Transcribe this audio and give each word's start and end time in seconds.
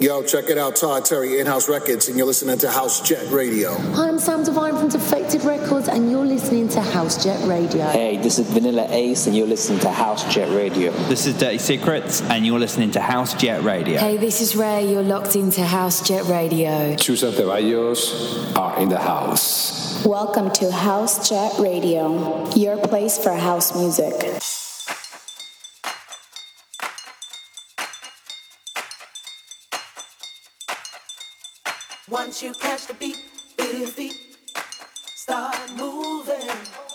Yo, 0.00 0.22
check 0.22 0.48
it 0.48 0.56
out, 0.56 0.76
Todd 0.76 1.04
Terry, 1.04 1.40
In-House 1.40 1.68
Records, 1.68 2.08
and 2.08 2.16
you're 2.16 2.26
listening 2.26 2.56
to 2.56 2.70
House 2.70 3.06
Jet 3.06 3.30
Radio. 3.30 3.74
Hi, 3.74 4.08
I'm 4.08 4.18
Sam 4.18 4.42
Divine 4.42 4.74
from 4.74 4.88
Defected 4.88 5.44
Records, 5.44 5.88
and 5.88 6.10
you're 6.10 6.24
listening 6.24 6.70
to 6.70 6.80
House 6.80 7.22
Jet 7.22 7.46
Radio. 7.46 7.84
Hey, 7.84 8.16
this 8.16 8.38
is 8.38 8.48
Vanilla 8.48 8.86
Ace, 8.88 9.26
and 9.26 9.36
you're 9.36 9.46
listening 9.46 9.78
to 9.80 9.90
House 9.90 10.24
Jet 10.32 10.48
Radio. 10.56 10.90
This 11.10 11.26
is 11.26 11.36
Dirty 11.36 11.58
Secrets, 11.58 12.22
and 12.22 12.46
you're 12.46 12.58
listening 12.58 12.92
to 12.92 13.00
House 13.02 13.34
Jet 13.34 13.62
Radio. 13.62 13.98
Hey, 14.00 14.16
this 14.16 14.40
is 14.40 14.56
Ray. 14.56 14.90
You're 14.90 15.02
locked 15.02 15.36
into 15.36 15.66
House 15.66 16.00
Jet 16.00 16.24
Radio. 16.24 16.96
Susan 16.96 17.32
Ceballos 17.32 18.56
are 18.56 18.80
in 18.80 18.88
the 18.88 19.00
house. 19.00 20.02
Welcome 20.06 20.50
to 20.52 20.72
House 20.72 21.28
Jet 21.28 21.52
Radio, 21.58 22.50
your 22.54 22.78
place 22.78 23.18
for 23.18 23.34
house 23.34 23.76
music. 23.76 24.40
Once 32.10 32.42
you 32.42 32.52
catch 32.54 32.88
the 32.88 32.94
beat, 32.94 33.14
feel 33.56 33.78
your 33.78 33.88
feet 33.88 34.36
start 35.14 35.56
moving. 35.76 36.89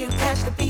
You 0.00 0.08
catch 0.08 0.42
the 0.44 0.50
beat, 0.52 0.69